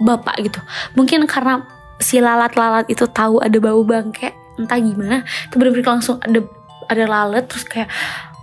bapak 0.03 0.41
gitu. 0.43 0.61
Mungkin 0.99 1.25
karena 1.31 1.65
si 2.03 2.19
lalat-lalat 2.19 2.91
itu 2.91 3.07
tahu 3.07 3.39
ada 3.39 3.57
bau 3.63 3.87
bangke 3.87 4.35
entah 4.59 4.77
gimana 4.77 5.25
itu 5.49 5.55
bener-bener 5.57 5.87
langsung 5.97 6.19
ada 6.21 6.45
ada 6.91 7.05
lalat 7.09 7.47
terus 7.49 7.65
kayak 7.65 7.89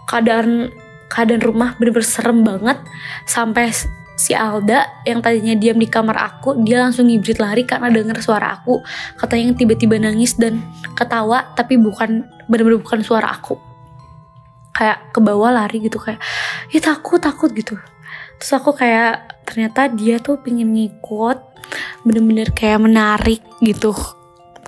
keadaan 0.09 0.73
keadaan 1.11 1.43
rumah 1.43 1.75
bener-bener 1.77 2.07
serem 2.07 2.41
banget 2.41 2.79
sampai 3.27 3.69
si 4.19 4.35
Alda 4.35 4.83
yang 5.07 5.23
tadinya 5.23 5.55
diam 5.55 5.79
di 5.79 5.87
kamar 5.87 6.19
aku 6.19 6.59
dia 6.59 6.83
langsung 6.83 7.07
ngibrit 7.07 7.39
lari 7.39 7.63
karena 7.63 7.87
denger 7.87 8.19
suara 8.19 8.59
aku. 8.59 8.83
Katanya 9.15 9.43
yang 9.47 9.55
tiba-tiba 9.55 9.95
nangis 9.95 10.35
dan 10.35 10.59
ketawa 10.91 11.55
tapi 11.55 11.79
bukan 11.79 12.27
benar-benar 12.51 12.83
bukan 12.83 12.99
suara 12.99 13.31
aku. 13.31 13.55
Kayak 14.75 15.15
ke 15.15 15.19
bawah 15.23 15.55
lari 15.55 15.79
gitu 15.87 16.03
kayak 16.03 16.19
ya 16.75 16.83
takut 16.83 17.23
takut 17.23 17.47
gitu. 17.55 17.79
Terus 18.43 18.51
aku 18.59 18.75
kayak 18.75 19.47
ternyata 19.47 19.87
dia 19.87 20.19
tuh 20.19 20.35
pengen 20.43 20.75
ngikut 20.75 21.39
bener-bener 22.03 22.51
kayak 22.51 22.83
menarik 22.83 23.39
gitu. 23.63 23.95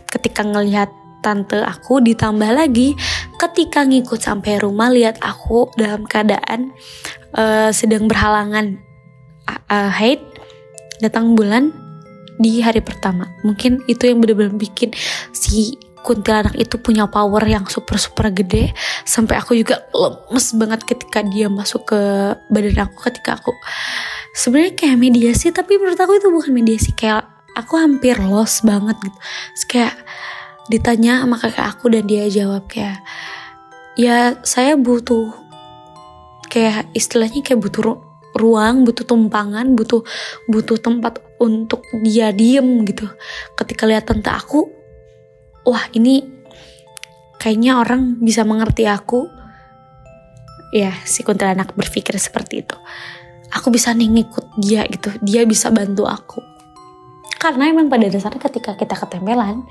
Ketika 0.08 0.48
ngelihat 0.48 0.88
tante 1.22 1.60
aku 1.62 2.02
ditambah 2.02 2.50
lagi 2.50 2.98
ketika 3.38 3.86
ngikut 3.86 4.18
sampai 4.18 4.58
rumah 4.58 4.90
lihat 4.90 5.22
aku 5.22 5.70
dalam 5.78 6.02
keadaan 6.10 6.74
uh, 7.38 7.70
sedang 7.70 8.10
berhalangan 8.10 8.82
uh, 9.68 9.92
haid 9.92 10.22
datang 11.02 11.34
bulan 11.34 11.74
di 12.42 12.62
hari 12.62 12.82
pertama. 12.82 13.30
Mungkin 13.46 13.86
itu 13.86 14.10
yang 14.10 14.22
benar-benar 14.22 14.58
bikin 14.58 14.94
si 15.34 15.78
kuntilanak 16.02 16.58
itu 16.58 16.82
punya 16.82 17.06
power 17.06 17.46
yang 17.46 17.66
super 17.70 18.02
super 18.02 18.34
gede. 18.34 18.74
Sampai 19.06 19.38
aku 19.38 19.54
juga 19.54 19.86
lemes 19.94 20.58
banget 20.58 20.82
ketika 20.86 21.22
dia 21.22 21.48
masuk 21.50 21.94
ke 21.94 22.02
badan 22.50 22.90
aku 22.90 22.98
ketika 23.10 23.38
aku 23.38 23.54
sebenarnya 24.34 24.74
kayak 24.74 24.98
mediasi 24.98 25.54
tapi 25.54 25.78
menurut 25.78 26.00
aku 26.02 26.18
itu 26.18 26.30
bukan 26.34 26.52
mediasi. 26.54 26.92
Kayak 26.98 27.30
aku 27.54 27.78
hampir 27.78 28.18
lost 28.18 28.66
banget 28.66 28.98
gitu. 29.02 29.18
Terus 29.54 29.66
kayak 29.70 29.96
ditanya 30.70 31.26
sama 31.26 31.38
kakak 31.38 31.68
aku 31.78 31.94
dan 31.94 32.06
dia 32.10 32.26
jawab 32.32 32.66
kayak 32.70 33.02
ya 34.00 34.40
saya 34.42 34.80
butuh 34.80 35.36
kayak 36.48 36.88
istilahnya 36.96 37.44
kayak 37.44 37.60
butuh 37.60 38.11
ruang 38.36 38.88
butuh 38.88 39.04
tumpangan 39.04 39.76
butuh 39.76 40.04
butuh 40.48 40.78
tempat 40.80 41.20
untuk 41.42 41.84
dia 42.06 42.32
diem 42.32 42.86
gitu. 42.88 43.10
Ketika 43.58 43.90
lihat 43.90 44.08
tante 44.08 44.32
aku 44.32 44.70
wah 45.68 45.86
ini 45.94 46.24
kayaknya 47.42 47.82
orang 47.82 48.22
bisa 48.22 48.46
mengerti 48.46 48.86
aku. 48.86 49.28
Ya 50.72 50.96
si 51.04 51.28
kuntilanak 51.28 51.76
berpikir 51.76 52.16
seperti 52.16 52.64
itu. 52.64 52.78
Aku 53.52 53.68
bisa 53.68 53.92
nih 53.92 54.08
ngikut 54.08 54.56
dia 54.56 54.88
gitu. 54.88 55.12
Dia 55.20 55.44
bisa 55.44 55.68
bantu 55.68 56.08
aku. 56.08 56.40
Karena 57.36 57.68
emang 57.68 57.92
pada 57.92 58.08
dasarnya 58.08 58.40
ketika 58.40 58.80
kita 58.80 58.96
ketempelan 58.96 59.68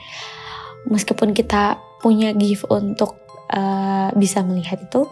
meskipun 0.91 1.33
kita 1.37 1.81
punya 2.01 2.33
gift 2.33 2.65
untuk 2.69 3.21
uh, 3.53 4.09
bisa 4.17 4.41
melihat 4.41 4.81
itu 4.81 5.05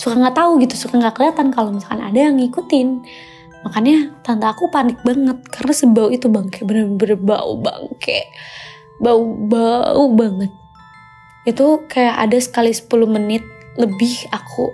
suka 0.00 0.16
nggak 0.16 0.36
tahu 0.36 0.60
gitu 0.64 0.74
suka 0.76 0.96
nggak 0.96 1.14
kelihatan 1.16 1.52
kalau 1.52 1.70
misalkan 1.74 2.00
ada 2.00 2.18
yang 2.30 2.40
ngikutin. 2.40 3.04
Makanya 3.60 4.16
tante 4.24 4.48
aku 4.48 4.72
panik 4.72 4.96
banget 5.04 5.36
karena 5.52 5.72
sebau 5.76 6.08
itu 6.08 6.32
bangke 6.32 6.64
bener-bener 6.64 7.20
bau 7.20 7.60
bangke. 7.60 8.24
Bau 8.96 9.20
bau 9.24 10.04
banget. 10.16 10.52
Itu 11.44 11.84
kayak 11.88 12.28
ada 12.28 12.38
sekali 12.40 12.72
10 12.72 12.88
menit 13.08 13.44
lebih 13.76 14.28
aku 14.32 14.72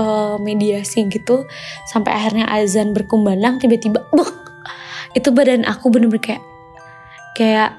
uh, 0.00 0.36
mediasi 0.40 1.04
gitu 1.08 1.44
sampai 1.88 2.12
akhirnya 2.16 2.48
azan 2.48 2.96
berkumandang 2.96 3.60
tiba-tiba 3.60 4.04
buk! 4.12 4.32
Itu 5.12 5.32
badan 5.32 5.68
aku 5.68 5.92
bener-bener 5.92 6.20
kayak 6.24 6.44
kayak 7.36 7.70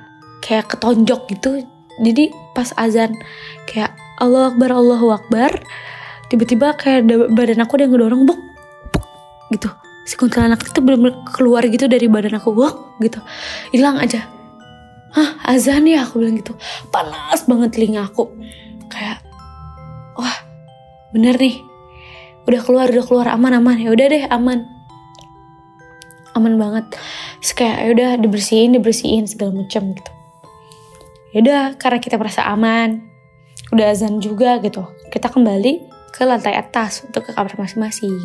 kayak 0.46 0.66
ketonjok 0.70 1.26
gitu. 1.34 1.66
Jadi 2.00 2.32
pas 2.54 2.70
azan 2.78 3.18
kayak 3.66 3.98
Allah 4.22 4.54
Akbar 4.54 4.72
Allahu 4.72 5.10
Akbar 5.12 5.52
tiba-tiba 6.30 6.78
kayak 6.78 7.10
da- 7.10 7.30
badan 7.30 7.60
aku 7.66 7.76
ada 7.76 7.90
yang 7.90 7.94
ngedorong 7.98 8.24
buk 8.30 8.40
buk 8.94 9.06
gitu. 9.50 9.70
Si 10.06 10.14
kuntilanak 10.18 10.62
itu 10.62 10.80
bener-bener 10.82 11.22
keluar 11.34 11.66
gitu 11.66 11.90
dari 11.90 12.06
badan 12.06 12.38
aku 12.38 12.54
buk 12.54 13.02
gitu. 13.02 13.20
Hilang 13.74 13.98
aja. 13.98 14.26
Hah 15.10 15.42
azan 15.50 15.90
ya? 15.90 16.06
Aku 16.06 16.22
bilang 16.22 16.38
gitu. 16.38 16.54
Panas 16.94 17.46
banget 17.50 17.74
telinga 17.74 18.06
aku. 18.06 18.30
Kayak 18.94 19.26
wah 20.14 20.38
bener 21.10 21.34
nih. 21.38 21.66
Udah 22.46 22.62
keluar 22.62 22.86
udah 22.90 23.06
keluar. 23.06 23.28
Aman 23.34 23.58
aman. 23.58 23.78
Ya 23.82 23.90
udah 23.90 24.06
deh 24.06 24.24
aman. 24.30 24.66
Aman 26.38 26.62
banget. 26.62 26.94
Terus 27.42 27.54
kayak 27.58 27.78
ya 27.82 27.90
udah 27.90 28.10
dibersihin 28.22 28.78
dibersihin 28.78 29.26
segala 29.26 29.58
macam 29.58 29.98
gitu. 29.98 30.12
Ya 31.34 31.38
udah 31.42 31.62
karena 31.82 31.98
kita 31.98 32.22
merasa 32.22 32.46
aman. 32.46 33.02
Udah 33.74 33.94
azan 33.94 34.22
juga 34.22 34.62
gitu. 34.62 34.86
Kita 35.10 35.30
kembali 35.30 35.89
ke 36.10 36.26
lantai 36.26 36.58
atas 36.58 37.06
untuk 37.06 37.26
ke 37.26 37.32
kamar 37.32 37.54
masing-masing. 37.56 38.18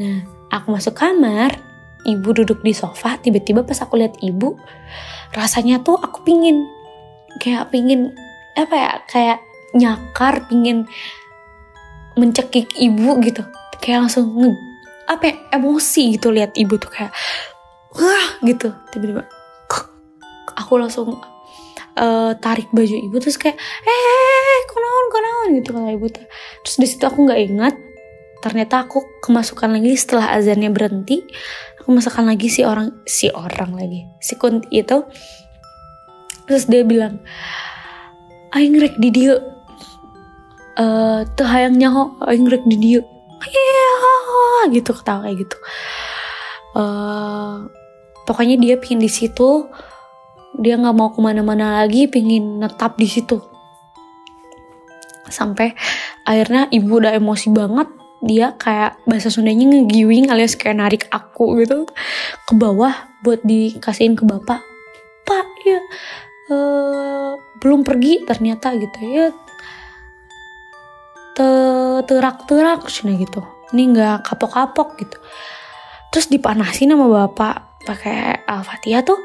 Nah 0.00 0.26
aku 0.50 0.74
masuk 0.74 0.94
kamar 0.94 1.54
ibu 2.04 2.28
duduk 2.30 2.60
di 2.60 2.72
sofa 2.76 3.16
tiba-tiba 3.18 3.64
pas 3.64 3.80
aku 3.80 3.96
lihat 3.96 4.14
ibu 4.20 4.54
rasanya 5.32 5.80
tuh 5.80 5.96
aku 5.96 6.22
pingin 6.22 6.68
kayak 7.40 7.72
pingin 7.72 8.12
apa 8.54 8.74
ya 8.74 8.92
kayak 9.08 9.38
nyakar 9.74 10.46
pingin 10.46 10.86
mencekik 12.14 12.70
ibu 12.78 13.18
gitu. 13.22 13.42
Kayak 13.82 14.06
langsung 14.06 14.30
nge, 14.38 14.54
apa 15.10 15.22
ya, 15.28 15.34
emosi 15.60 16.16
gitu 16.16 16.30
lihat 16.30 16.54
ibu 16.54 16.78
tuh 16.78 16.88
kayak 16.88 17.12
wah 17.98 18.26
gitu 18.46 18.70
tiba-tiba 18.94 19.26
aku 20.54 20.72
langsung 20.78 21.18
uh, 21.98 22.32
tarik 22.38 22.70
baju 22.74 22.94
ibu 22.94 23.16
terus 23.22 23.38
kayak 23.38 23.56
eh 23.58 24.60
konon 24.70 25.04
konon 25.10 25.46
gitu 25.58 25.70
kata 25.74 25.90
ibu 25.94 26.06
tuh. 26.10 26.26
Terus 26.66 26.76
di 26.78 26.86
situ 26.90 27.04
aku 27.06 27.26
nggak 27.26 27.40
ingat. 27.50 27.74
Ternyata 28.44 28.84
aku 28.84 29.00
kemasukan 29.24 29.72
lagi 29.72 29.96
setelah 29.96 30.36
azannya 30.36 30.68
berhenti. 30.68 31.24
Aku 31.80 31.92
masukkan 31.92 32.24
lagi 32.28 32.48
si 32.48 32.64
orang 32.64 32.92
si 33.08 33.28
orang 33.32 33.76
lagi 33.76 34.04
si 34.20 34.36
kunti 34.36 34.68
itu. 34.72 35.04
Terus 36.44 36.68
dia 36.68 36.84
bilang 36.84 37.24
aing 38.52 38.76
rek 38.76 39.00
di 39.00 39.08
dia 39.10 39.40
eh 40.74 41.20
teu 41.38 41.46
hayang 41.46 41.78
nyaho 41.78 42.18
aing 42.26 42.50
rek 42.50 42.66
di 42.66 42.76
dia 42.76 43.00
iya 43.44 43.92
gitu 44.72 44.92
ketawa 44.92 45.28
kayak 45.28 45.44
gitu. 45.44 45.56
Eh 46.76 47.56
pokoknya 48.24 48.56
dia 48.56 48.74
pingin 48.80 49.04
di 49.04 49.10
situ 49.12 49.68
dia 50.54 50.78
nggak 50.78 50.94
mau 50.94 51.10
ke 51.10 51.18
mana-mana 51.18 51.82
lagi 51.82 52.06
pingin 52.06 52.62
netap 52.62 52.94
di 52.94 53.08
situ. 53.10 53.42
Sampai 55.26 55.74
akhirnya 56.22 56.70
ibu 56.70 57.00
udah 57.02 57.14
emosi 57.16 57.50
banget. 57.50 57.88
Dia 58.24 58.56
kayak 58.56 59.04
bahasa 59.04 59.28
Sundanya 59.28 59.68
ngegiwing 59.68 60.32
alias 60.32 60.56
kayak 60.56 60.80
narik 60.80 61.02
aku 61.12 61.60
gitu 61.60 61.84
ke 62.48 62.52
bawah 62.56 63.12
buat 63.20 63.44
dikasihin 63.44 64.16
ke 64.16 64.24
bapak. 64.24 64.64
Pak 65.28 65.46
ya 65.64 65.80
eh, 66.52 67.30
belum 67.60 67.84
pergi 67.84 68.24
ternyata 68.24 68.72
gitu. 68.78 68.98
Ya 69.04 69.26
terak-terak 72.06 72.86
cina 72.88 73.12
gitu. 73.18 73.42
Ini 73.74 73.82
nggak 73.90 74.18
kapok-kapok 74.22 74.88
gitu. 75.02 75.18
Terus 76.14 76.30
dipanasin 76.30 76.94
sama 76.94 77.10
bapak 77.10 77.82
pakai 77.84 78.46
al-fatihah 78.46 79.02
tuh 79.04 79.18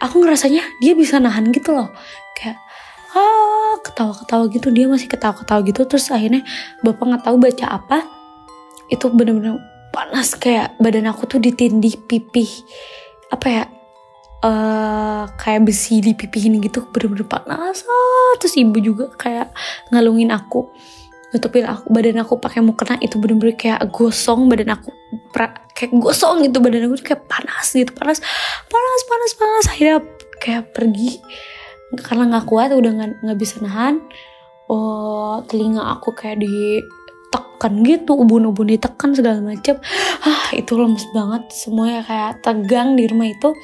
aku 0.00 0.24
ngerasanya 0.24 0.64
dia 0.80 0.96
bisa 0.96 1.20
nahan 1.20 1.52
gitu 1.52 1.76
loh. 1.76 1.92
Kayak 2.34 2.58
ah 3.12 3.76
ketawa-ketawa 3.84 4.48
gitu. 4.50 4.72
Dia 4.72 4.88
masih 4.88 5.06
ketawa-ketawa 5.06 5.60
gitu. 5.68 5.84
Terus 5.86 6.08
akhirnya 6.10 6.42
bapak 6.80 7.04
nggak 7.04 7.24
tahu 7.28 7.36
baca 7.36 7.66
apa. 7.68 7.98
Itu 8.88 9.12
bener-bener 9.12 9.60
panas. 9.92 10.34
Kayak 10.34 10.74
badan 10.80 11.06
aku 11.12 11.28
tuh 11.28 11.38
ditindih 11.38 12.00
pipih. 12.08 12.50
Apa 13.30 13.46
ya? 13.46 13.64
Eh 14.40 15.24
kayak 15.36 15.68
besi 15.68 16.00
di 16.00 16.16
pipihin 16.16 16.58
gitu. 16.64 16.88
Bener-bener 16.88 17.28
panas. 17.28 17.84
Ah, 17.84 18.32
terus 18.40 18.56
ibu 18.56 18.80
juga 18.80 19.12
kayak 19.14 19.52
ngalungin 19.92 20.32
aku 20.32 20.72
nutupin 21.30 21.62
aku 21.62 21.86
badan 21.94 22.18
aku 22.22 22.42
pakai 22.42 22.58
mukena 22.58 22.98
itu 22.98 23.14
bener-bener 23.22 23.54
kayak 23.54 23.86
gosong 23.94 24.50
badan 24.50 24.74
aku 24.74 24.90
pra, 25.30 25.54
kayak 25.78 25.94
gosong 25.94 26.42
gitu 26.42 26.58
badan 26.58 26.90
aku 26.90 26.98
tuh 26.98 27.06
kayak 27.14 27.22
panas 27.30 27.70
gitu 27.70 27.94
panas 27.94 28.18
panas 28.66 29.00
panas 29.06 29.32
panas. 29.38 29.64
Akhirnya 29.70 29.98
kayak 30.42 30.74
pergi 30.74 31.22
karena 32.02 32.34
nggak 32.34 32.46
kuat 32.50 32.74
udah 32.74 32.92
nggak 33.22 33.38
bisa 33.38 33.62
nahan. 33.62 34.02
Oh 34.70 35.42
telinga 35.46 35.86
aku 35.98 36.14
kayak 36.14 36.42
ditekan 36.42 37.82
gitu 37.82 38.14
ubun-ubun 38.14 38.70
ditekan 38.70 39.14
segala 39.14 39.42
macam 39.42 39.78
ah 40.22 40.50
itu 40.54 40.78
lemes 40.78 41.06
banget 41.10 41.50
semuanya 41.50 42.02
kayak 42.06 42.42
tegang 42.42 42.98
di 42.98 43.06
rumah 43.06 43.30
itu. 43.30 43.54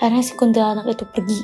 Akhirnya 0.00 0.24
si 0.24 0.32
kuntilanak 0.36 0.88
itu 0.88 1.04
pergi. 1.08 1.40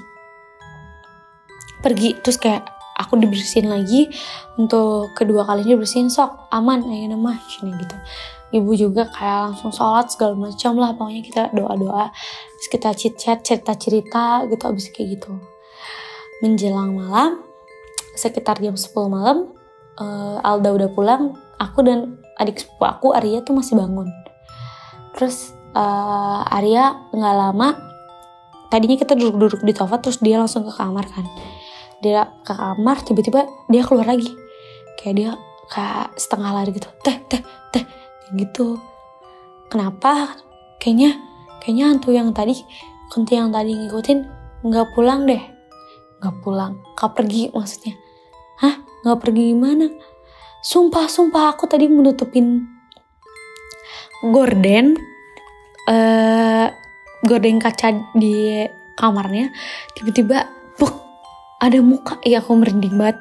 Pergi 1.85 2.17
terus 2.25 2.41
kayak 2.41 2.78
aku 2.99 3.15
dibersihin 3.17 3.71
lagi 3.71 4.11
untuk 4.59 5.15
kedua 5.15 5.47
kalinya 5.47 5.79
dibersihin 5.79 6.11
sok 6.11 6.51
aman 6.51 6.83
ayo 6.91 7.07
nama 7.15 7.39
sini 7.47 7.73
gitu. 7.79 7.97
Ibu 8.49 8.71
juga 8.75 9.07
kayak 9.07 9.53
langsung 9.53 9.71
sholat 9.71 10.11
segala 10.11 10.35
macam 10.35 10.73
lah 10.81 10.97
pokoknya 10.97 11.23
kita 11.23 11.43
doa 11.55 11.75
doa 11.79 12.05
terus 12.59 12.69
kita 12.69 12.89
chit 12.97 13.15
chat 13.15 13.39
cerita 13.47 13.79
cerita 13.79 14.25
gitu 14.51 14.65
abis 14.67 14.91
kayak 14.91 15.21
gitu. 15.21 15.39
Menjelang 16.43 16.99
malam 16.99 17.47
sekitar 18.19 18.59
jam 18.59 18.75
10 18.75 18.91
malam 19.07 19.55
uh, 20.03 20.43
Alda 20.43 20.75
udah 20.75 20.91
pulang 20.91 21.39
aku 21.63 21.87
dan 21.87 22.19
adik 22.35 22.59
sepupu 22.59 22.83
aku 22.83 23.07
Arya 23.15 23.47
tuh 23.47 23.55
masih 23.55 23.79
bangun. 23.79 24.11
Terus 25.15 25.55
uh, 25.77 26.43
Arya 26.51 26.99
nggak 27.15 27.37
lama 27.37 27.69
tadinya 28.69 28.97
kita 28.97 29.17
duduk-duduk 29.17 29.65
di 29.65 29.73
sofa 29.73 29.97
terus 30.01 30.21
dia 30.21 30.37
langsung 30.41 30.65
ke 30.65 30.73
kamar 30.73 31.05
kan 31.09 31.25
dia 31.99 32.31
ke 32.47 32.53
kamar 32.55 33.03
tiba-tiba 33.03 33.47
dia 33.67 33.83
keluar 33.83 34.07
lagi. 34.07 34.31
Kayak 34.99 35.15
dia 35.15 35.31
kayak 35.71 36.15
setengah 36.19 36.51
lari 36.55 36.71
gitu. 36.75 36.89
Teh 37.03 37.17
teh 37.27 37.43
teh. 37.75 37.85
Gitu. 38.35 38.79
Kenapa? 39.69 40.39
Kayaknya 40.79 41.19
kayaknya 41.61 41.85
hantu 41.91 42.11
yang 42.15 42.31
tadi 42.33 42.55
kunti 43.11 43.35
yang 43.35 43.51
tadi 43.51 43.75
ngikutin 43.75 44.19
nggak 44.65 44.95
pulang 44.95 45.27
deh. 45.27 45.43
Nggak 46.23 46.37
pulang. 46.43 46.79
Kau 46.95 47.11
pergi 47.15 47.51
maksudnya. 47.51 47.95
Hah? 48.63 48.75
Nggak 49.07 49.19
pergi 49.23 49.43
gimana? 49.55 49.87
Sumpah 50.63 51.07
sumpah 51.07 51.55
aku 51.55 51.71
tadi 51.71 51.87
menutupin 51.87 52.67
gorden 54.19 54.99
eh 55.87 56.67
gorden 57.23 57.57
kaca 57.63 58.13
di 58.19 58.67
kamarnya. 58.99 59.51
Tiba-tiba 59.95 60.51
buk 60.79 61.08
ada 61.59 61.79
muka. 61.83 62.19
Ya 62.23 62.41
aku 62.43 62.55
merinding 62.55 62.95
banget. 62.95 63.19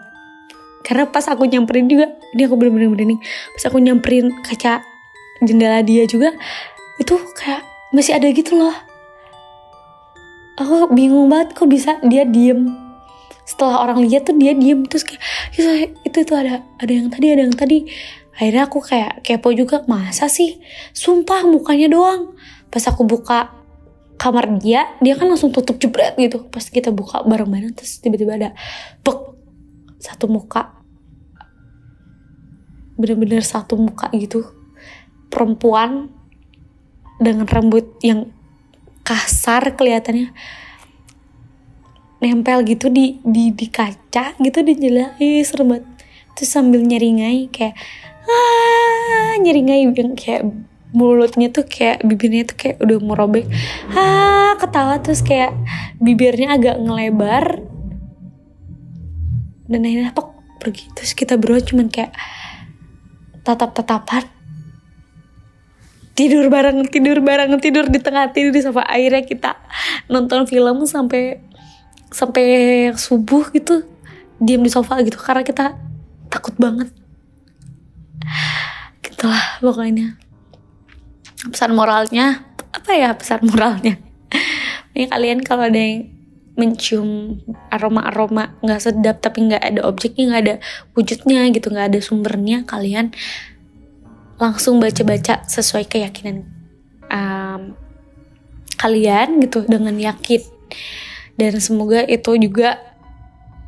Karena 0.85 1.09
pas 1.09 1.25
aku 1.27 1.43
nyamperin 1.49 1.91
juga 1.91 2.15
ini 2.31 2.47
aku 2.47 2.55
bener-bener 2.55 2.89
merinding. 2.93 3.21
Pas 3.57 3.63
aku 3.67 3.81
nyamperin 3.81 4.31
kaca 4.45 4.85
jendela 5.43 5.83
dia 5.83 6.07
juga 6.09 6.33
itu 6.97 7.13
kayak 7.37 7.61
masih 7.91 8.17
ada 8.17 8.29
gitu 8.31 8.57
loh. 8.57 8.73
Aku 10.57 10.89
bingung 10.89 11.29
banget 11.29 11.53
kok 11.53 11.69
bisa 11.69 12.01
dia 12.05 12.25
diem. 12.25 12.65
Setelah 13.45 13.85
orang 13.85 14.01
lihat 14.05 14.25
tuh 14.25 14.35
dia 14.35 14.57
diem 14.57 14.85
terus 14.89 15.05
kayak 15.05 15.21
itu 15.53 15.91
itu, 16.07 16.17
itu 16.25 16.33
ada 16.33 16.65
ada 16.81 16.91
yang 16.91 17.11
tadi 17.13 17.25
ada 17.29 17.41
yang 17.45 17.53
tadi. 17.53 17.85
Akhirnya 18.37 18.69
aku 18.69 18.79
kayak 18.85 19.25
kepo 19.25 19.49
juga 19.49 19.81
masa 19.89 20.29
sih? 20.29 20.61
Sumpah 20.93 21.45
mukanya 21.49 21.89
doang. 21.89 22.37
Pas 22.69 22.85
aku 22.85 23.01
buka 23.01 23.56
kamar 24.27 24.59
dia 24.59 24.91
dia 24.99 25.15
kan 25.15 25.31
langsung 25.31 25.55
tutup 25.55 25.79
jebret 25.79 26.19
gitu. 26.19 26.43
Pas 26.51 26.67
kita 26.67 26.91
buka 26.91 27.23
bareng-bareng 27.23 27.71
terus 27.71 28.03
tiba-tiba 28.03 28.35
ada 28.35 28.49
pek 28.99 29.15
satu 30.03 30.27
muka. 30.27 30.75
Bener-bener 32.99 33.39
satu 33.39 33.79
muka 33.79 34.11
gitu. 34.11 34.43
Perempuan 35.31 36.11
dengan 37.23 37.47
rambut 37.47 37.95
yang 38.03 38.27
kasar 39.07 39.79
kelihatannya 39.79 40.35
nempel 42.19 42.65
gitu 42.67 42.91
di 42.91 43.23
di 43.23 43.55
di 43.55 43.71
kaca 43.71 44.35
gitu 44.43 44.59
di 44.59 44.75
jendela. 44.75 45.15
Ih 45.23 45.39
serem 45.47 45.71
banget. 45.71 45.87
Terus 46.35 46.51
sambil 46.51 46.83
nyeringai 46.83 47.47
kayak 47.47 47.79
ah 48.27 49.39
nyeringai 49.39 49.87
yang 49.87 49.95
kayak 50.19 50.66
mulutnya 50.95 51.51
tuh 51.51 51.67
kayak 51.67 52.03
bibirnya 52.07 52.47
tuh 52.47 52.55
kayak 52.55 52.77
udah 52.79 52.97
mau 53.03 53.15
robek. 53.17 53.47
Ah 53.91 54.55
ketawa 54.55 54.99
terus 55.03 55.19
kayak 55.23 55.55
bibirnya 55.99 56.55
agak 56.55 56.79
ngelebar. 56.79 57.63
Dan 59.67 59.83
akhirnya 59.83 60.15
apa 60.15 60.21
pergi. 60.63 60.87
Terus 60.95 61.11
kita 61.11 61.35
berdua 61.35 61.59
cuman 61.59 61.91
kayak 61.91 62.15
tatap-tatapan. 63.43 64.23
Tidur 66.17 66.49
bareng 66.49 66.89
tidur 66.89 67.21
bareng 67.21 67.61
tidur 67.61 67.85
di 67.91 67.99
tengah 68.01 68.31
tidur 68.31 68.55
di 68.55 68.63
sofa. 68.63 68.87
Akhirnya 68.87 69.27
kita 69.27 69.59
nonton 70.09 70.47
film 70.47 70.87
sampai 70.87 71.43
sampai 72.09 72.47
subuh 72.95 73.51
gitu. 73.51 73.83
Diam 74.39 74.63
di 74.63 74.71
sofa 74.71 75.03
gitu 75.03 75.19
karena 75.19 75.43
kita 75.43 75.75
takut 76.31 76.55
banget. 76.55 76.89
Gitulah 79.03 79.61
pokoknya 79.61 80.26
pesan 81.37 81.77
moralnya 81.77 82.45
apa 82.73 82.91
ya 82.93 83.13
pesan 83.13 83.45
moralnya? 83.45 84.01
Ini 84.97 85.05
kalian 85.13 85.45
kalau 85.45 85.69
ada 85.69 85.77
yang 85.77 86.09
mencium 86.57 87.37
aroma-aroma 87.69 88.57
nggak 88.65 88.81
sedap 88.81 89.21
tapi 89.21 89.45
nggak 89.45 89.61
ada 89.61 89.85
objeknya 89.85 90.23
nggak 90.33 90.41
ada 90.41 90.55
wujudnya 90.97 91.45
gitu 91.53 91.69
nggak 91.69 91.93
ada 91.93 91.99
sumbernya 92.01 92.65
kalian 92.65 93.13
langsung 94.41 94.81
baca-baca 94.81 95.45
sesuai 95.45 95.85
keyakinan 95.85 96.57
um, 97.11 97.77
kalian 98.77 99.41
gitu 99.43 99.65
dengan 99.65 99.97
yakin. 99.97 100.41
Dan 101.37 101.57
semoga 101.61 102.05
itu 102.05 102.37
juga 102.37 102.77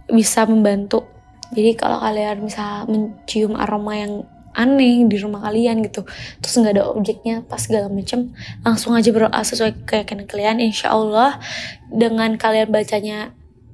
bisa 0.10 0.46
membantu. 0.46 1.06
Jadi 1.54 1.74
kalau 1.78 1.98
kalian 1.98 2.46
bisa 2.46 2.86
mencium 2.86 3.58
aroma 3.58 3.98
yang 3.98 4.14
aneh 4.60 5.08
di 5.08 5.16
rumah 5.16 5.48
kalian 5.48 5.80
gitu. 5.88 6.04
Terus 6.44 6.54
nggak 6.60 6.74
ada 6.76 6.84
objeknya 6.92 7.42
pas 7.48 7.64
segala 7.64 7.88
macem 7.88 8.36
langsung 8.62 8.92
aja 8.92 9.10
berdoa 9.16 9.40
sesuai 9.40 9.88
keyakinan 9.88 10.28
kalian. 10.28 10.60
Insya 10.60 10.92
Allah 10.92 11.40
dengan 11.88 12.36
kalian 12.36 12.68
bacanya 12.68 13.32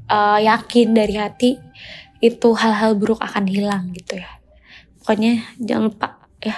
uh, 0.07 0.37
yakin 0.37 0.93
dari 0.93 1.17
hati 1.17 1.57
itu 2.21 2.49
hal-hal 2.53 2.93
buruk 2.93 3.17
akan 3.19 3.49
hilang 3.49 3.89
gitu 3.97 4.21
ya. 4.21 4.29
Pokoknya 5.01 5.45
jangan 5.57 5.83
lupa 5.89 6.07
ya 6.41 6.55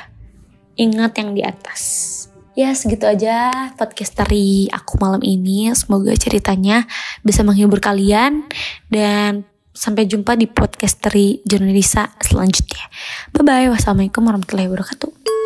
ingat 0.77 1.17
yang 1.17 1.31
di 1.33 1.41
atas. 1.41 2.13
Ya 2.57 2.73
segitu 2.73 3.05
aja 3.05 3.69
podcast 3.77 4.17
dari 4.17 4.65
aku 4.73 4.97
malam 4.97 5.21
ini. 5.21 5.69
Semoga 5.77 6.13
ceritanya 6.17 6.89
bisa 7.21 7.45
menghibur 7.45 7.77
kalian 7.77 8.49
dan 8.89 9.45
Sampai 9.77 10.09
jumpa 10.09 10.33
di 10.33 10.49
podcast 10.49 10.97
dari 11.05 11.37
Jurnalisa 11.45 12.09
selanjutnya. 12.17 12.89
Bye-bye. 13.37 13.69
Wassalamualaikum 13.69 14.25
warahmatullahi 14.25 14.73
wabarakatuh. 14.73 15.36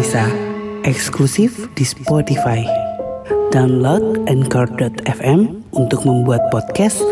Jurnal 0.00 0.24
Risa 0.24 0.26
eksklusif 0.88 1.68
di 1.76 1.84
Spotify. 1.84 2.64
Download 3.52 4.24
Anchor.fm 4.32 5.60
untuk 5.76 6.08
membuat 6.08 6.48
podcast. 6.48 7.04